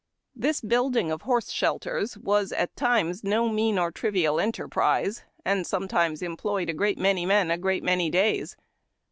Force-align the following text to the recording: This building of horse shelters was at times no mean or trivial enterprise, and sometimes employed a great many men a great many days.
This 0.35 0.61
building 0.61 1.11
of 1.11 1.21
horse 1.21 1.51
shelters 1.51 2.17
was 2.17 2.51
at 2.51 2.75
times 2.75 3.23
no 3.23 3.47
mean 3.47 3.77
or 3.77 3.91
trivial 3.91 4.39
enterprise, 4.39 5.21
and 5.45 5.63
sometimes 5.67 6.23
employed 6.23 6.71
a 6.71 6.73
great 6.73 6.97
many 6.97 7.23
men 7.23 7.51
a 7.51 7.57
great 7.59 7.83
many 7.83 8.09
days. 8.09 8.57